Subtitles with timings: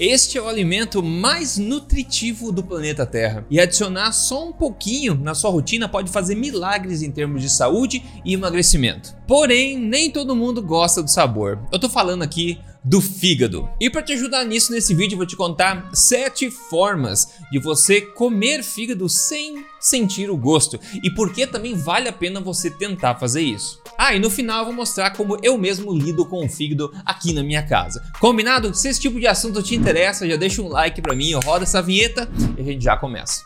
[0.00, 3.44] Este é o alimento mais nutritivo do planeta Terra.
[3.50, 8.02] E adicionar só um pouquinho na sua rotina pode fazer milagres em termos de saúde
[8.24, 9.14] e emagrecimento.
[9.28, 11.58] Porém, nem todo mundo gosta do sabor.
[11.70, 13.68] Eu tô falando aqui do fígado.
[13.80, 18.00] E para te ajudar nisso nesse vídeo eu vou te contar sete formas de você
[18.00, 23.16] comer fígado sem sentir o gosto e por que também vale a pena você tentar
[23.16, 23.80] fazer isso.
[23.98, 27.32] Ah, e no final eu vou mostrar como eu mesmo lido com o fígado aqui
[27.32, 28.02] na minha casa.
[28.18, 28.74] Combinado?
[28.74, 31.82] Se esse tipo de assunto te interessa, já deixa um like para mim, roda essa
[31.82, 33.44] vinheta e a gente já começa.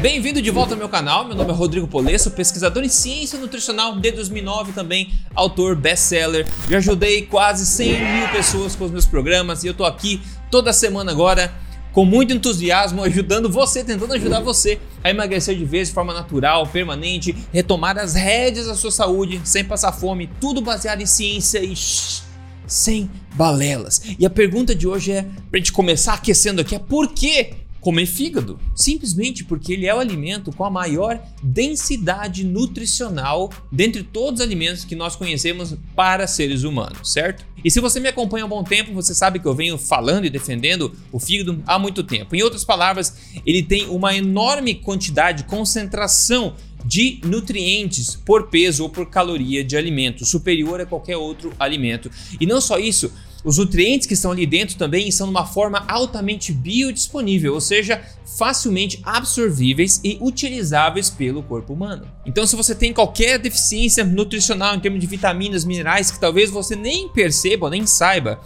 [0.00, 3.96] Bem-vindo de volta ao meu canal, meu nome é Rodrigo Polesso, pesquisador em ciência nutricional
[3.96, 6.46] desde 2009 também, autor best-seller.
[6.70, 10.22] Já ajudei quase 100 mil pessoas com os meus programas e eu tô aqui
[10.52, 11.52] toda semana agora
[11.92, 16.64] com muito entusiasmo ajudando você, tentando ajudar você a emagrecer de vez de forma natural,
[16.68, 21.74] permanente, retomar as rédeas da sua saúde sem passar fome, tudo baseado em ciência e
[21.74, 22.22] shh,
[22.68, 24.00] sem balelas.
[24.16, 28.06] E a pergunta de hoje é, pra gente começar aquecendo aqui, é por que comer
[28.06, 34.46] fígado, simplesmente porque ele é o alimento com a maior densidade nutricional dentre todos os
[34.46, 37.46] alimentos que nós conhecemos para seres humanos, certo?
[37.64, 40.24] E se você me acompanha há um bom tempo, você sabe que eu venho falando
[40.24, 42.34] e defendendo o fígado há muito tempo.
[42.34, 49.10] Em outras palavras, ele tem uma enorme quantidade, concentração de nutrientes por peso ou por
[49.10, 52.10] caloria de alimento, superior a qualquer outro alimento.
[52.40, 53.12] E não só isso,
[53.44, 58.02] os nutrientes que estão ali dentro também são de uma forma altamente biodisponível, ou seja,
[58.36, 62.06] facilmente absorvíveis e utilizáveis pelo corpo humano.
[62.26, 66.76] Então, se você tem qualquer deficiência nutricional em termos de vitaminas, minerais que talvez você
[66.76, 68.40] nem perceba nem saiba,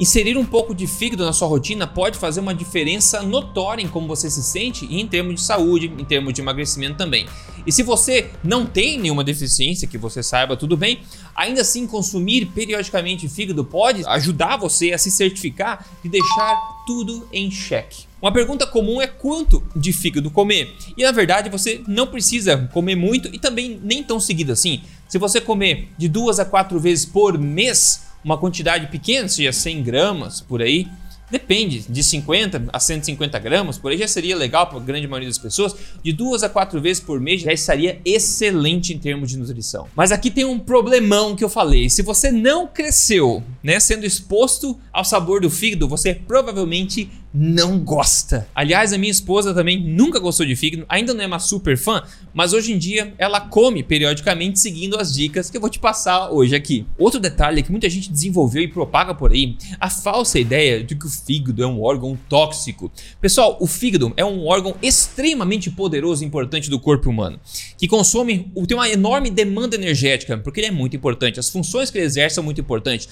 [0.00, 4.06] Inserir um pouco de fígado na sua rotina pode fazer uma diferença notória em como
[4.06, 7.26] você se sente e em termos de saúde, em termos de emagrecimento também.
[7.66, 11.00] E se você não tem nenhuma deficiência que você saiba, tudo bem,
[11.34, 16.56] ainda assim consumir periodicamente fígado pode ajudar você a se certificar de deixar
[16.86, 18.06] tudo em xeque.
[18.22, 20.72] Uma pergunta comum é quanto de fígado comer.
[20.96, 24.80] E na verdade você não precisa comer muito e também nem tão seguido assim.
[25.08, 29.82] Se você comer de duas a quatro vezes por mês, uma quantidade pequena, seja 100
[29.82, 30.88] gramas por aí,
[31.30, 35.28] Depende, de 50 a 150 gramas, por aí já seria legal para a grande maioria
[35.28, 35.74] das pessoas.
[36.02, 39.86] De duas a quatro vezes por mês já estaria excelente em termos de nutrição.
[39.94, 41.90] Mas aqui tem um problemão que eu falei.
[41.90, 48.48] Se você não cresceu, né, sendo exposto ao sabor do fígado, você provavelmente não gosta.
[48.52, 52.02] Aliás, a minha esposa também nunca gostou de fígado, ainda não é uma super fã,
[52.34, 56.30] mas hoje em dia ela come periodicamente seguindo as dicas que eu vou te passar
[56.30, 56.84] hoje aqui.
[56.98, 61.06] Outro detalhe que muita gente desenvolveu e propaga por aí, a falsa ideia de que
[61.06, 62.90] o fígado é um órgão tóxico.
[63.20, 67.38] Pessoal, o fígado é um órgão extremamente poderoso e importante do corpo humano,
[67.76, 71.98] que consome, tem uma enorme demanda energética, porque ele é muito importante, as funções que
[71.98, 73.08] ele exerce são muito importantes.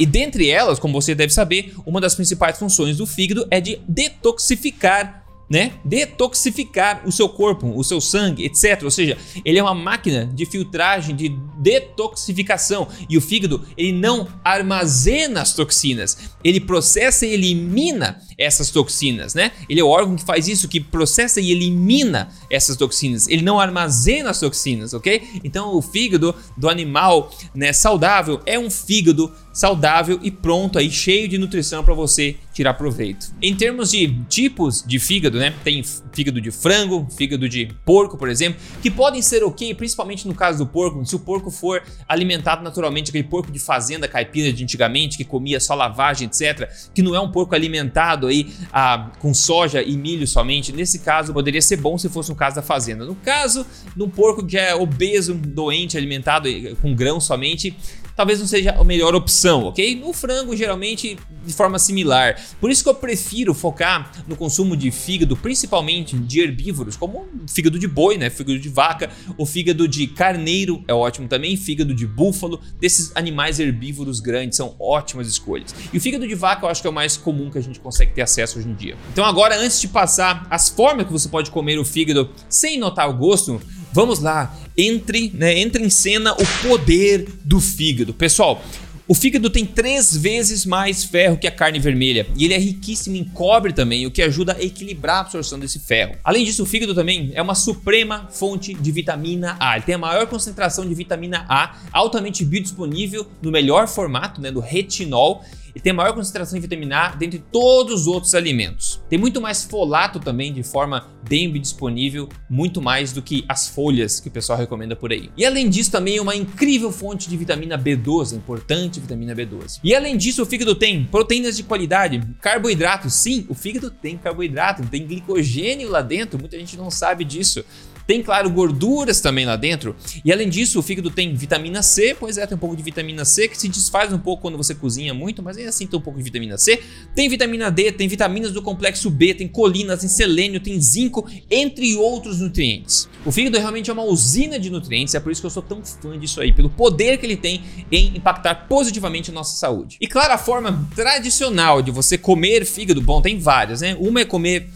[0.00, 3.78] E dentre elas, como você deve saber, uma das principais funções do fígado é de
[3.86, 5.19] detoxificar
[5.50, 8.84] né, detoxificar o seu corpo, o seu sangue, etc.
[8.84, 11.28] Ou seja, ele é uma máquina de filtragem, de
[11.58, 12.86] detoxificação.
[13.08, 19.50] E o fígado, ele não armazena as toxinas, ele processa e elimina essas toxinas, né?
[19.68, 23.26] Ele é o órgão que faz isso, que processa e elimina essas toxinas.
[23.26, 25.40] Ele não armazena as toxinas, ok?
[25.42, 31.28] Então, o fígado do animal, né, saudável é um fígado saudável e pronto aí, cheio
[31.28, 33.32] de nutrição para você tirar proveito.
[33.40, 35.54] Em termos de tipos de fígado, né?
[35.64, 35.82] Tem
[36.12, 40.58] fígado de frango, fígado de porco, por exemplo, que podem ser ok, principalmente no caso
[40.58, 45.16] do porco, se o porco for alimentado naturalmente, aquele porco de fazenda caipira de antigamente,
[45.16, 49.82] que comia só lavagem, etc., que não é um porco alimentado aí ah, com soja
[49.82, 50.70] e milho somente.
[50.70, 53.06] Nesse caso, poderia ser bom se fosse um caso da fazenda.
[53.06, 53.64] No caso,
[53.96, 56.46] de um porco que é obeso, doente, alimentado
[56.82, 57.74] com grão somente,
[58.20, 59.98] talvez não seja a melhor opção, ok?
[59.98, 62.38] No frango, geralmente, de forma similar.
[62.60, 67.78] Por isso que eu prefiro focar no consumo de fígado, principalmente de herbívoros, como fígado
[67.78, 68.28] de boi, né?
[68.28, 69.08] Fígado de vaca,
[69.38, 74.76] o fígado de carneiro é ótimo também, fígado de búfalo, desses animais herbívoros grandes são
[74.78, 75.74] ótimas escolhas.
[75.90, 77.80] E o fígado de vaca eu acho que é o mais comum que a gente
[77.80, 78.98] consegue ter acesso hoje em dia.
[79.10, 83.08] Então agora, antes de passar as formas que você pode comer o fígado sem notar
[83.08, 83.58] o gosto,
[83.92, 88.14] Vamos lá, entre, né, entre em cena o poder do fígado.
[88.14, 88.62] Pessoal,
[89.10, 93.16] o fígado tem três vezes mais ferro que a carne vermelha e ele é riquíssimo
[93.16, 96.14] em cobre também, o que ajuda a equilibrar a absorção desse ferro.
[96.22, 99.74] Além disso, o fígado também é uma suprema fonte de vitamina A.
[99.74, 104.60] Ele tem a maior concentração de vitamina A, altamente biodisponível no melhor formato, né, do
[104.60, 105.44] retinol
[105.74, 109.02] e tem maior concentração de vitamina A dentre todos os outros alimentos.
[109.08, 114.20] Tem muito mais folato também de forma bem disponível, muito mais do que as folhas
[114.20, 115.30] que o pessoal recomenda por aí.
[115.36, 119.80] E além disso, também é uma incrível fonte de vitamina B12, importante vitamina B12.
[119.82, 123.14] E além disso, o fígado tem proteínas de qualidade, carboidratos.
[123.14, 127.64] Sim, o fígado tem carboidrato, tem glicogênio lá dentro, muita gente não sabe disso.
[128.10, 129.94] Tem, claro, gorduras também lá dentro.
[130.24, 133.24] E além disso, o fígado tem vitamina C, pois é, tem um pouco de vitamina
[133.24, 136.02] C que se desfaz um pouco quando você cozinha muito, mas ainda assim tem um
[136.02, 136.82] pouco de vitamina C.
[137.14, 141.94] Tem vitamina D, tem vitaminas do complexo B, tem colinas, tem selênio, tem zinco, entre
[141.94, 143.08] outros nutrientes.
[143.24, 145.80] O fígado realmente é uma usina de nutrientes, é por isso que eu sou tão
[145.84, 147.62] fã disso aí, pelo poder que ele tem
[147.92, 149.98] em impactar positivamente a nossa saúde.
[150.00, 153.96] E claro, a forma tradicional de você comer fígado, bom, tem várias, né?
[154.00, 154.68] Uma é comer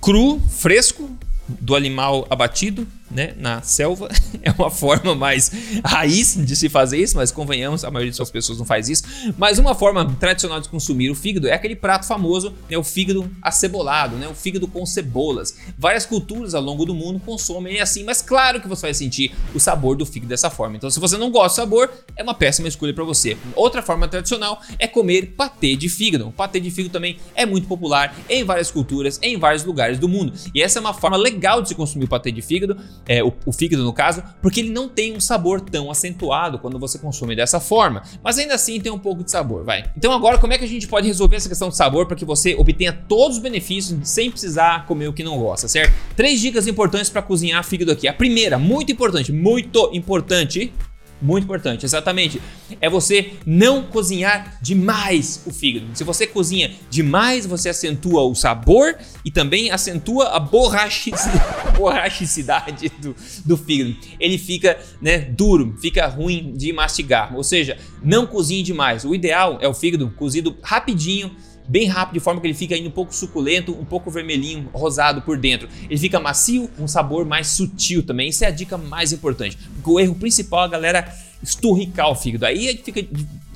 [0.00, 1.16] cru, fresco,
[1.48, 4.08] do animal abatido né, na selva.
[4.42, 5.50] É uma forma mais
[5.84, 9.02] raiz de se fazer isso, mas convenhamos, a maioria das pessoas não faz isso.
[9.36, 13.28] Mas uma forma tradicional de consumir o fígado é aquele prato famoso, né, o fígado
[13.42, 15.56] acebolado, né, o fígado com cebolas.
[15.76, 19.58] Várias culturas ao longo do mundo consomem assim, mas claro que você vai sentir o
[19.58, 20.76] sabor do fígado dessa forma.
[20.76, 23.36] Então, se você não gosta do sabor, é uma péssima escolha para você.
[23.56, 26.28] Outra forma tradicional é comer patê de fígado.
[26.28, 30.08] O patê de fígado também é muito popular em várias culturas, em vários lugares do
[30.08, 30.32] mundo.
[30.54, 32.76] E essa é uma forma legal de se consumir o patê de fígado
[33.08, 36.78] é, o, o, fígado no caso, porque ele não tem um sabor tão acentuado quando
[36.78, 39.84] você consome dessa forma, mas ainda assim tem um pouco de sabor, vai.
[39.96, 42.24] Então agora como é que a gente pode resolver essa questão de sabor para que
[42.24, 45.92] você obtenha todos os benefícios sem precisar comer o que não gosta, certo?
[46.14, 48.08] Três dicas importantes para cozinhar fígado aqui.
[48.08, 50.72] A primeira, muito importante, muito importante,
[51.20, 52.40] muito importante, exatamente.
[52.80, 55.86] É você não cozinhar demais o fígado.
[55.94, 60.40] Se você cozinha demais, você acentua o sabor e também acentua a
[61.76, 63.96] borrachicidade do, do fígado.
[64.20, 67.34] Ele fica né, duro, fica ruim de mastigar.
[67.34, 69.04] Ou seja, não cozinhe demais.
[69.04, 71.34] O ideal é o fígado cozido rapidinho
[71.68, 75.22] bem rápido, de forma que ele fica ainda um pouco suculento, um pouco vermelhinho, rosado
[75.22, 75.68] por dentro.
[75.88, 78.28] Ele fica macio, um sabor mais sutil também.
[78.28, 79.56] Isso é a dica mais importante.
[79.74, 82.46] Porque o erro principal, a galera esturricar o fígado.
[82.46, 83.04] Aí fica,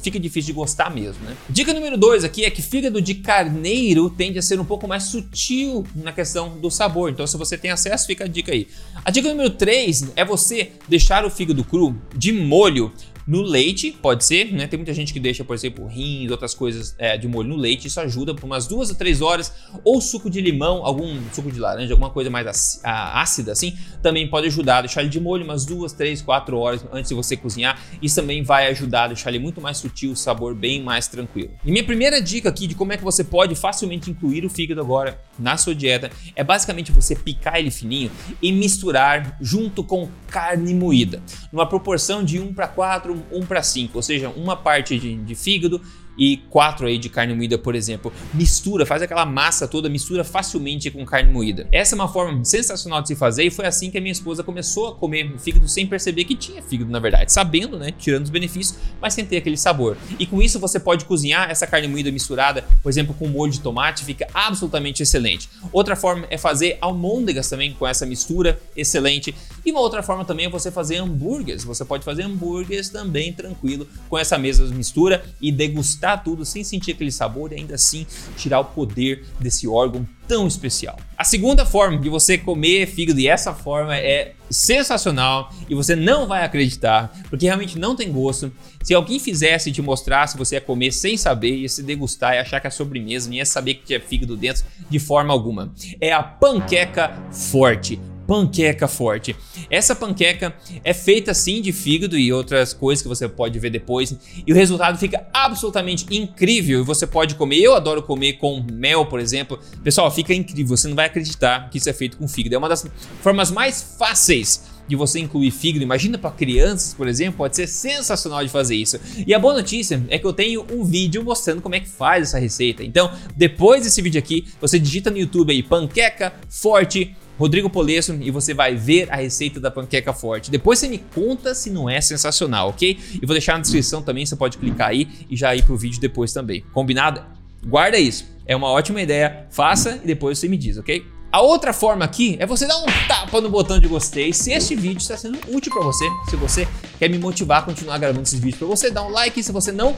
[0.02, 1.36] fica difícil de gostar mesmo, né?
[1.48, 5.04] Dica número 2 aqui é que fígado de carneiro tende a ser um pouco mais
[5.04, 7.10] sutil na questão do sabor.
[7.10, 8.68] Então, se você tem acesso, fica a dica aí.
[9.04, 12.92] A dica número 3 é você deixar o fígado cru de molho
[13.26, 14.66] no leite, pode ser, né?
[14.66, 17.86] Tem muita gente que deixa, por exemplo, rins, outras coisas é, de molho no leite.
[17.86, 19.52] Isso ajuda por umas duas a três horas.
[19.84, 24.46] Ou suco de limão, algum suco de laranja, alguma coisa mais ácida assim, também pode
[24.46, 27.80] ajudar a deixar ele de molho umas duas, três, quatro horas antes de você cozinhar.
[28.02, 31.50] Isso também vai ajudar a deixar ele muito mais sutil, o sabor bem mais tranquilo.
[31.64, 34.80] E minha primeira dica aqui de como é que você pode facilmente incluir o fígado
[34.80, 40.74] agora na sua dieta é basicamente você picar ele fininho e misturar junto com carne
[40.74, 41.22] moída,
[41.52, 45.34] numa proporção de 1 para 4, 1 para 5, ou seja, uma parte de, de
[45.34, 45.80] fígado
[46.20, 48.12] e quatro aí de carne moída, por exemplo.
[48.34, 51.66] Mistura, faz aquela massa toda, mistura facilmente com carne moída.
[51.72, 54.44] Essa é uma forma sensacional de se fazer e foi assim que a minha esposa
[54.44, 58.30] começou a comer fígado sem perceber que tinha fígado, na verdade, sabendo, né, tirando os
[58.30, 59.96] benefícios, mas sem ter aquele sabor.
[60.18, 63.60] E com isso você pode cozinhar essa carne moída misturada, por exemplo, com molho de
[63.60, 65.48] tomate, fica absolutamente excelente.
[65.72, 69.34] Outra forma é fazer almôndegas também com essa mistura, excelente.
[69.64, 71.64] E uma outra forma também é você fazer hambúrgueres.
[71.64, 76.92] Você pode fazer hambúrgueres também tranquilo com essa mesma mistura e degustar tudo sem sentir
[76.92, 80.96] aquele sabor e ainda assim tirar o poder desse órgão tão especial.
[81.18, 86.28] A segunda forma de você comer fígado, e essa forma é sensacional e você não
[86.28, 88.52] vai acreditar, porque realmente não tem gosto.
[88.80, 92.60] Se alguém fizesse te mostrasse, você ia comer sem saber, ia se degustar, ia achar
[92.60, 95.72] que é sobremesa, nem ia saber que tinha fígado dentro de forma alguma.
[96.00, 98.00] É a panqueca forte
[98.30, 99.34] panqueca forte.
[99.68, 104.16] Essa panqueca é feita sim de fígado e outras coisas que você pode ver depois,
[104.46, 106.78] e o resultado fica absolutamente incrível.
[106.78, 109.58] E você pode comer, eu adoro comer com mel, por exemplo.
[109.82, 112.54] Pessoal, fica incrível, você não vai acreditar que isso é feito com fígado.
[112.54, 112.86] É uma das
[113.20, 115.82] formas mais fáceis de você incluir fígado.
[115.82, 118.96] Imagina para crianças, por exemplo, pode ser sensacional de fazer isso.
[119.26, 122.28] E a boa notícia é que eu tenho um vídeo mostrando como é que faz
[122.28, 122.84] essa receita.
[122.84, 128.30] Então, depois desse vídeo aqui, você digita no YouTube aí panqueca forte Rodrigo Polesso e
[128.30, 130.50] você vai ver a receita da panqueca forte.
[130.50, 132.98] Depois você me conta se não é sensacional, ok?
[133.14, 135.98] E vou deixar na descrição também, você pode clicar aí e já ir pro vídeo
[135.98, 136.62] depois também.
[136.74, 137.24] Combinado?
[137.66, 138.26] Guarda isso.
[138.44, 141.02] É uma ótima ideia, faça e depois você me diz, ok?
[141.32, 144.74] A outra forma aqui é você dar um tapa no botão de gostei se este
[144.74, 146.68] vídeo está sendo útil para você, se você
[146.98, 149.72] quer me motivar a continuar gravando esses vídeos para você, dá um like, se você
[149.72, 149.96] não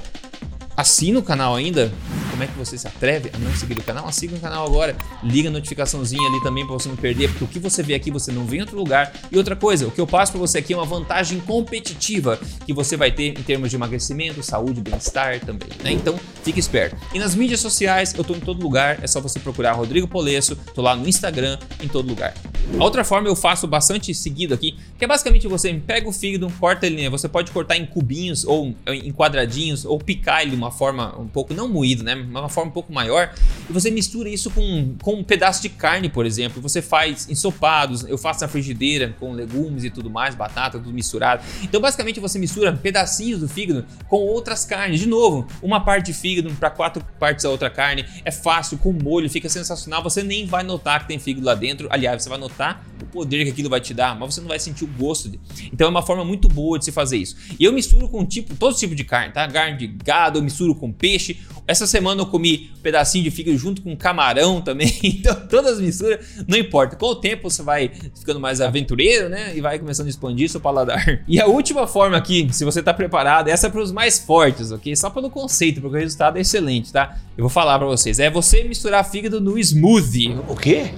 [0.76, 1.92] assina o canal ainda,
[2.32, 4.10] como é que você se atreve a não seguir o canal?
[4.10, 7.46] Siga o canal agora, liga a notificaçãozinha ali também para você não perder, porque o
[7.46, 9.12] que você vê aqui você não vê em outro lugar.
[9.30, 12.72] E outra coisa, o que eu passo para você aqui é uma vantagem competitiva que
[12.72, 15.92] você vai ter em termos de emagrecimento, saúde, bem-estar também, né?
[15.92, 16.96] Então, fique esperto.
[17.12, 20.56] E nas mídias sociais, eu tô em todo lugar, é só você procurar Rodrigo Polesso,
[20.74, 22.32] tô lá no Instagram, em todo lugar.
[22.78, 26.48] A outra forma eu faço bastante seguido aqui, que é basicamente você pega o fígado,
[26.60, 27.10] corta ele, né?
[27.10, 31.26] você pode cortar em cubinhos ou em quadradinhos ou picar ele de uma forma um
[31.26, 33.34] pouco não moído, né, uma forma um pouco maior,
[33.68, 36.62] e você mistura isso com, com um pedaço de carne, por exemplo.
[36.62, 41.42] Você faz ensopados, eu faço na frigideira com legumes e tudo mais, batata, tudo misturado.
[41.64, 45.00] Então, basicamente você mistura pedacinhos do fígado com outras carnes.
[45.00, 48.04] De novo, uma parte de fígado para quatro partes da outra carne.
[48.24, 50.00] É fácil, com molho, fica sensacional.
[50.04, 51.88] Você nem vai notar que tem fígado lá dentro.
[51.90, 54.58] Aliás, você vai notar o poder que aquilo vai te dar, mas você não vai
[54.58, 55.28] sentir o gosto.
[55.28, 55.38] De...
[55.72, 57.36] Então é uma forma muito boa de se fazer isso.
[57.58, 59.46] E eu misturo com tipo, todo tipo de carne, tá?
[59.48, 61.40] Carne de gado, eu misturo com peixe.
[61.66, 64.92] Essa semana eu comi um pedacinho de fígado junto com camarão também.
[65.22, 66.96] Então todas as misturas, não importa.
[66.96, 69.56] Com o tempo você vai ficando mais aventureiro, né?
[69.56, 71.02] E vai começando a expandir seu paladar.
[71.28, 74.70] E a última forma aqui, se você tá preparado, essa é para os mais fortes,
[74.72, 74.94] ok?
[74.96, 77.16] Só pelo conceito, porque o resultado é excelente, tá?
[77.36, 78.18] Eu vou falar para vocês.
[78.18, 80.36] É você misturar fígado no smoothie.
[80.48, 80.90] O quê?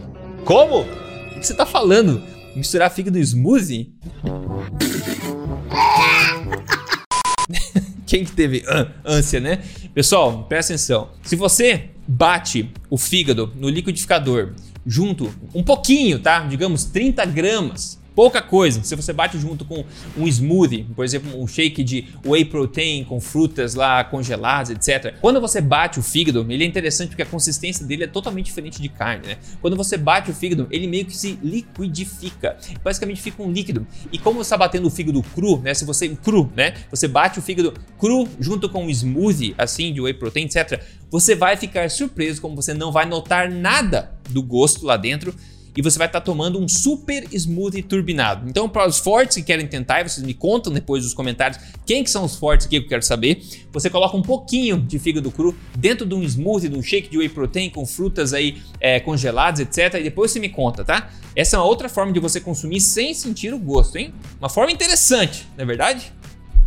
[0.45, 1.04] Como?
[1.41, 2.23] Que você tá falando?
[2.55, 3.93] Misturar fígado no smoothie?
[8.07, 8.65] Quem que teve
[9.05, 9.63] ânsia, né?
[9.93, 11.11] Pessoal, presta atenção.
[11.23, 14.53] Se você bate o fígado no liquidificador
[14.87, 16.41] junto um pouquinho, tá?
[16.41, 18.83] Digamos 30 gramas pouca coisa.
[18.83, 19.85] Se você bate junto com
[20.17, 25.15] um smoothie, por exemplo, um shake de whey protein com frutas lá congeladas, etc.
[25.21, 28.81] Quando você bate o fígado, ele é interessante porque a consistência dele é totalmente diferente
[28.81, 29.37] de carne, né?
[29.61, 32.57] Quando você bate o fígado, ele meio que se liquidifica.
[32.83, 33.87] Basicamente fica um líquido.
[34.13, 35.75] E como você está batendo o fígado cru, né?
[35.75, 36.75] Se você cru, né?
[36.91, 40.83] Você bate o fígado cru junto com um smoothie assim de whey protein, etc.
[41.11, 45.35] Você vai ficar surpreso como você não vai notar nada do gosto lá dentro
[45.77, 48.49] e você vai estar tá tomando um super smoothie turbinado.
[48.49, 52.05] Então, para os fortes que querem tentar, e vocês me contam depois dos comentários quem
[52.05, 53.43] que são os fortes aqui que eu quero saber.
[53.73, 57.19] Você coloca um pouquinho de fígado cru dentro de um smoothie, de um shake de
[57.19, 60.01] whey protein com frutas aí é, congeladas, etc.
[60.01, 61.11] E depois você me conta, tá?
[61.35, 64.15] Essa é uma outra forma de você consumir sem sentir o gosto, hein?
[64.39, 66.13] Uma forma interessante, não é verdade?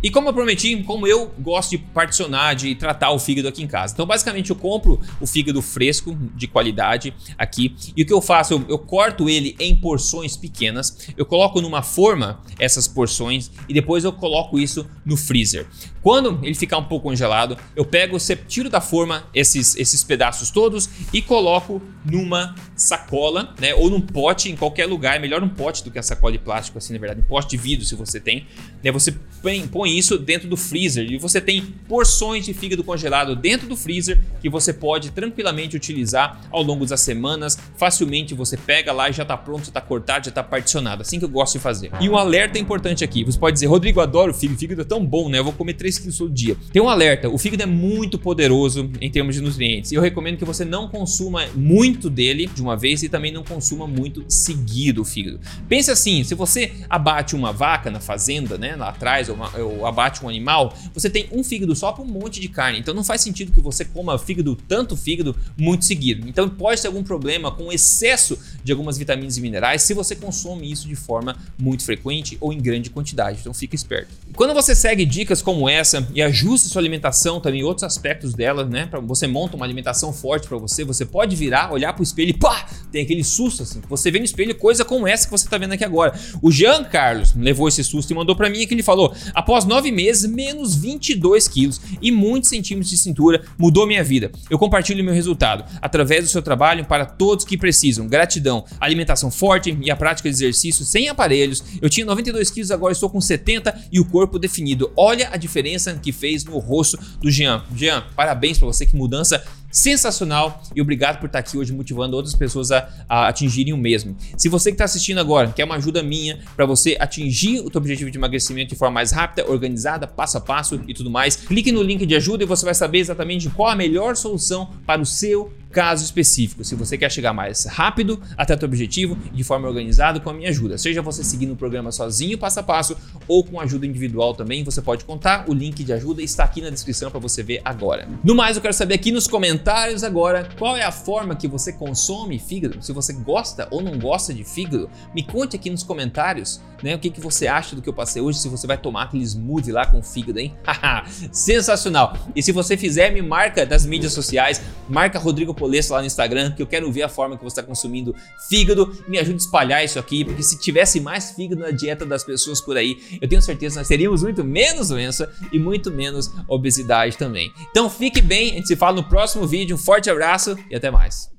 [0.02, 3.66] E como eu prometi, como eu gosto de particionar, de tratar o fígado aqui em
[3.66, 3.92] casa.
[3.92, 7.74] Então, basicamente, eu compro o fígado fresco, de qualidade, aqui.
[7.96, 8.54] E o que eu faço?
[8.54, 11.08] Eu, eu, corto ele em porções pequenas.
[11.16, 15.66] Eu coloco numa forma essas porções e depois eu coloco isso no freezer.
[16.02, 20.88] Quando ele ficar um pouco congelado, eu pego, tiro da forma esses, esses pedaços todos
[21.12, 23.74] e coloco numa sacola, né?
[23.74, 25.16] Ou num pote, em qualquer lugar.
[25.16, 27.20] É melhor um pote do que a sacola de plástico, assim, na verdade.
[27.20, 28.46] Um pote de vidro, se você tem.
[28.82, 28.92] Né?
[28.92, 29.12] Você
[29.42, 34.20] põe, isso dentro do freezer e você tem porções de fígado congelado dentro do freezer
[34.40, 37.58] que você pode tranquilamente utilizar ao longo das semanas.
[37.76, 41.02] Facilmente você pega lá e já está pronto, já está cortado, já está particionado.
[41.02, 41.90] Assim que eu gosto de fazer.
[42.00, 45.28] E um alerta importante aqui: você pode dizer, Rodrigo, adoro fígado, fígado é tão bom,
[45.28, 45.38] né?
[45.38, 46.56] Eu vou comer 3 quilos todo dia.
[46.72, 49.92] Tem um alerta: o fígado é muito poderoso em termos de nutrientes.
[49.92, 53.44] E eu recomendo que você não consuma muito dele de uma vez e também não
[53.44, 55.40] consuma muito seguido o fígado.
[55.68, 59.77] Pense assim: se você abate uma vaca na fazenda, né, lá atrás, ou, uma, ou
[59.86, 62.78] abate um animal, você tem um fígado só para um monte de carne.
[62.78, 66.28] Então não faz sentido que você coma fígado, tanto fígado, muito seguido.
[66.28, 70.70] Então pode ter algum problema com excesso de algumas vitaminas e minerais se você consome
[70.70, 73.38] isso de forma muito frequente ou em grande quantidade.
[73.40, 74.10] Então fica esperto.
[74.34, 78.86] Quando você segue dicas como essa e ajusta sua alimentação também outros aspectos dela, né?
[78.86, 82.30] Para você monta uma alimentação forte para você, você pode virar, olhar para o espelho
[82.30, 83.80] e pá, tem aquele susto assim.
[83.88, 86.18] Você vê no espelho coisa como essa que você está vendo aqui agora.
[86.42, 89.90] O Jean Carlos levou esse susto e mandou para mim que ele falou: após nove
[89.90, 94.30] meses, menos 22 quilos e muitos centímetros de cintura, mudou minha vida.
[94.50, 98.06] Eu compartilho meu resultado através do seu trabalho para todos que precisam.
[98.06, 101.62] Gratidão, alimentação forte e a prática de exercício sem aparelhos.
[101.80, 104.90] Eu tinha 92 quilos, agora estou com 70 e o corpo definido.
[104.96, 107.62] Olha a diferença que fez no rosto do Jean.
[107.74, 112.34] Jean, parabéns para você, que mudança sensacional e obrigado por estar aqui hoje motivando outras
[112.34, 114.16] pessoas a, a atingirem o mesmo.
[114.36, 117.78] Se você que está assistindo agora quer uma ajuda minha para você atingir o seu
[117.78, 121.72] objetivo de emagrecimento de forma mais rápida, organizada, passo a passo e tudo mais, clique
[121.72, 125.06] no link de ajuda e você vai saber exatamente qual a melhor solução para o
[125.06, 126.64] seu caso específico.
[126.64, 130.32] Se você quer chegar mais rápido até o seu objetivo de forma organizada com a
[130.32, 132.96] minha ajuda, seja você seguindo o programa sozinho, passo a passo,
[133.28, 135.44] ou com ajuda individual também, você pode contar.
[135.48, 138.08] O link de ajuda está aqui na descrição para você ver agora.
[138.24, 141.72] No mais, eu quero saber aqui nos comentários agora qual é a forma que você
[141.72, 142.82] consome fígado.
[142.82, 146.94] Se você gosta ou não gosta de fígado, me conte aqui nos comentários, né?
[146.94, 148.38] O que, que você acha do que eu passei hoje?
[148.38, 150.54] Se você vai tomar aquele smoothie lá com fígado, hein?
[151.30, 152.16] Sensacional!
[152.34, 156.52] E se você fizer, me marca das mídias sociais, marca Rodrigo Polesso lá no Instagram,
[156.52, 158.14] que eu quero ver a forma que você está consumindo
[158.48, 158.96] fígado.
[159.06, 162.60] Me ajude a espalhar isso aqui, porque se tivesse mais fígado na dieta das pessoas
[162.60, 167.16] por aí, eu tenho certeza que nós teríamos muito menos doença e muito menos obesidade
[167.16, 167.52] também.
[167.70, 169.76] Então fique bem, a gente se fala no próximo vídeo.
[169.76, 171.37] Um forte abraço e até mais.